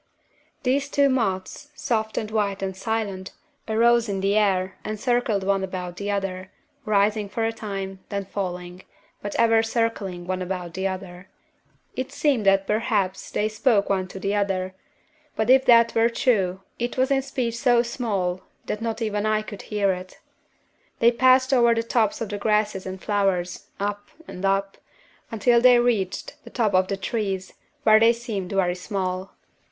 [0.63, 3.33] "These two moths, soft and white and silent,
[3.67, 6.49] arose in the air and circled one about the other,
[6.85, 8.81] rising for a time, then falling,
[9.21, 11.27] but ever circling one about the other.
[11.95, 14.73] It seemed that perhaps they spoke one to the other,
[15.35, 19.43] but if that were true it was in speech so small that not even I
[19.43, 20.17] could hear it.
[20.97, 24.79] They passed over the tops of the grasses and flowers, up and up,
[25.29, 29.35] until they reached the tops of the trees, where they seemed very small.